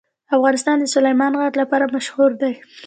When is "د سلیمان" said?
0.79-1.31